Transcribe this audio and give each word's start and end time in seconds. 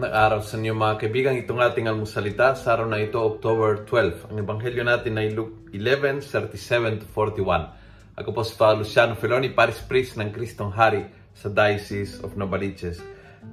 Magandang 0.00 0.24
araw 0.32 0.40
sa 0.40 0.56
inyo 0.56 0.72
mga 0.72 0.96
kaibigan. 0.96 1.36
Itong 1.36 1.60
ating 1.60 1.84
almusalita 1.84 2.56
sa 2.56 2.72
araw 2.72 2.88
na 2.88 3.04
ito, 3.04 3.20
October 3.20 3.84
12. 3.84 4.32
Ang 4.32 4.40
ebanghelyo 4.40 4.80
natin 4.80 5.20
ay 5.20 5.28
Luke 5.36 5.68
11, 5.76 6.24
37 6.24 7.04
to 7.04 7.06
41. 7.12 8.16
Ako 8.16 8.32
po 8.32 8.40
si 8.40 8.56
Father 8.56 8.80
Luciano 8.80 9.12
Feloni, 9.12 9.52
Paris 9.52 9.76
Priest 9.84 10.16
ng 10.16 10.32
Kristong 10.32 10.72
Hari 10.72 11.04
sa 11.36 11.52
Diocese 11.52 12.16
of 12.24 12.32
Novaliches. 12.32 12.96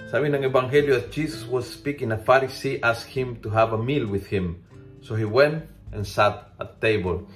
Sabi 0.07 0.31
ng 0.31 0.47
ebanghelyo, 0.47 0.95
as 0.95 1.11
Jesus 1.11 1.43
was 1.43 1.67
speaking, 1.67 2.15
a 2.15 2.19
Pharisee 2.23 2.79
asked 2.79 3.11
him 3.11 3.43
to 3.43 3.51
have 3.51 3.75
a 3.75 3.81
meal 3.83 4.07
with 4.07 4.31
him. 4.31 4.63
So 5.03 5.19
he 5.19 5.27
went 5.27 5.67
and 5.91 6.07
sat 6.07 6.47
at 6.63 6.79
table. 6.79 7.27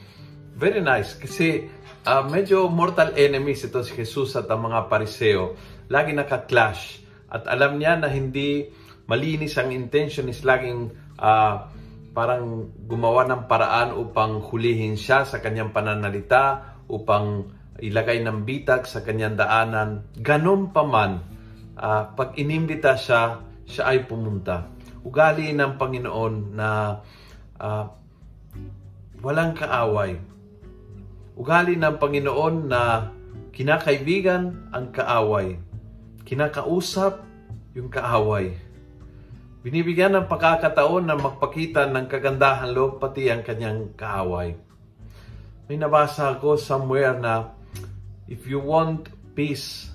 Very 0.55 0.80
nice 0.80 1.20
kasi 1.20 1.68
uh, 2.07 2.23
medyo 2.32 2.71
mortal 2.71 3.12
enemies 3.20 3.59
ito 3.67 3.84
si 3.84 3.91
Jesus 3.91 4.39
at 4.39 4.48
ang 4.48 4.72
mga 4.72 4.88
pariseo. 4.88 5.59
Lagi 5.91 6.16
naka-clash 6.16 7.03
at 7.28 7.44
alam 7.52 7.75
niya 7.75 8.00
na 8.00 8.08
hindi 8.08 8.80
malinis 9.08 9.58
ang 9.58 9.73
intention 9.73 10.28
is 10.30 10.41
laging 10.41 10.91
uh, 11.18 11.68
parang 12.12 12.70
gumawa 12.86 13.23
ng 13.30 13.48
paraan 13.48 13.96
upang 13.96 14.44
hulihin 14.44 15.00
siya 15.00 15.23
sa 15.23 15.40
kanyang 15.40 15.72
pananalita, 15.72 16.76
upang 16.92 17.48
ilagay 17.80 18.20
ng 18.20 18.44
bitag 18.44 18.84
sa 18.84 19.00
kanyang 19.02 19.40
daanan. 19.40 20.06
Ganon 20.20 20.76
pa 20.76 20.84
man, 20.84 21.23
uh, 21.80 22.12
pag 22.12 22.36
inimbita 22.36 23.00
siya, 23.00 23.40
siya 23.64 23.95
ay 23.95 24.04
pumunta. 24.06 24.68
Ugali 25.02 25.50
ng 25.56 25.80
Panginoon 25.80 26.34
na 26.54 27.00
uh, 27.58 27.86
walang 29.23 29.56
kaaway. 29.56 30.20
Ugali 31.40 31.80
ng 31.80 31.95
Panginoon 31.95 32.56
na 32.68 33.09
kinakaibigan 33.56 34.70
ang 34.76 34.92
kaaway 34.92 35.58
kinakausap 36.31 37.28
yung 37.75 37.92
kaaway. 37.92 38.56
Binibigyan 39.62 40.17
ng 40.17 40.26
pagkakataon 40.26 41.06
na 41.06 41.14
magpakita 41.14 41.86
ng 41.86 42.09
kagandahan 42.09 42.73
loob 42.73 42.98
pati 42.98 43.30
ang 43.30 43.45
kanyang 43.45 43.94
kaaway. 43.94 44.58
May 45.70 45.78
nabasa 45.78 46.34
ako 46.34 46.58
somewhere 46.58 47.14
na 47.14 47.53
if 48.26 48.50
you 48.50 48.58
want 48.58 49.14
peace, 49.38 49.94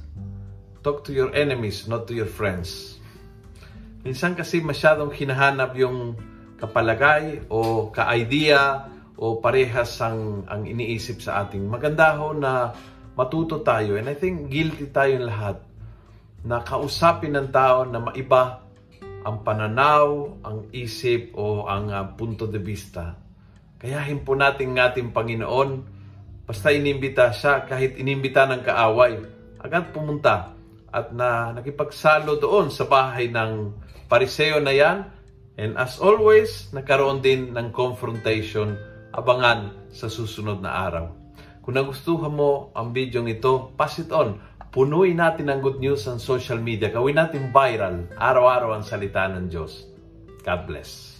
talk 0.86 1.02
to 1.02 1.10
your 1.10 1.34
enemies, 1.34 1.90
not 1.90 2.06
to 2.06 2.14
your 2.14 2.30
friends. 2.30 3.02
Minsan 4.06 4.38
kasi 4.38 4.62
masyadong 4.62 5.10
hinahanap 5.10 5.74
yung 5.74 6.14
kapalagay 6.62 7.42
o 7.50 7.90
ka-idea 7.90 8.86
o 9.18 9.42
parehas 9.42 9.98
ang, 9.98 10.46
ang 10.46 10.62
iniisip 10.62 11.18
sa 11.18 11.42
ating. 11.42 11.66
Maganda 11.66 12.14
ho 12.14 12.30
na 12.30 12.70
matuto 13.18 13.66
tayo 13.66 13.98
and 13.98 14.06
I 14.06 14.14
think 14.14 14.46
guilty 14.46 14.94
tayong 14.94 15.26
lahat 15.26 15.58
na 16.46 16.62
kausapin 16.62 17.34
ng 17.34 17.50
tao 17.50 17.82
na 17.82 17.98
maiba 17.98 18.65
ang 19.26 19.42
pananaw, 19.42 20.38
ang 20.46 20.70
isip 20.70 21.34
o 21.34 21.66
ang 21.66 21.90
uh, 21.90 22.14
punto 22.14 22.46
de 22.46 22.62
vista. 22.62 23.18
Kayahin 23.74 24.22
po 24.22 24.38
natin 24.38 24.70
ng 24.70 24.78
ating 24.78 25.10
Panginoon, 25.10 25.70
basta 26.46 26.70
inimbita 26.70 27.34
siya, 27.34 27.66
kahit 27.66 27.98
inimbita 27.98 28.46
ng 28.46 28.62
kaaway, 28.62 29.18
agad 29.58 29.90
pumunta 29.90 30.54
at 30.94 31.10
na 31.10 31.50
nakipagsalo 31.58 32.38
doon 32.38 32.70
sa 32.70 32.86
bahay 32.86 33.26
ng 33.26 33.74
pariseo 34.06 34.62
na 34.62 34.70
yan. 34.70 35.10
And 35.58 35.74
as 35.74 35.98
always, 35.98 36.70
nagkaroon 36.70 37.18
din 37.18 37.50
ng 37.50 37.74
confrontation, 37.74 38.78
abangan 39.10 39.90
sa 39.90 40.06
susunod 40.06 40.62
na 40.62 40.86
araw. 40.86 41.10
Kung 41.66 41.74
nagustuhan 41.74 42.30
mo 42.30 42.70
ang 42.78 42.94
video 42.94 43.26
ito, 43.26 43.74
pass 43.74 43.98
it 43.98 44.14
on 44.14 44.38
Punuin 44.76 45.16
natin 45.16 45.48
ang 45.48 45.64
good 45.64 45.80
news 45.80 46.04
sa 46.04 46.20
social 46.20 46.60
media. 46.60 46.92
Gawin 46.92 47.16
natin 47.16 47.48
viral. 47.48 48.12
Araw-araw 48.12 48.76
ang 48.76 48.84
salita 48.84 49.24
ng 49.24 49.48
Diyos. 49.48 49.88
God 50.44 50.68
bless. 50.68 51.15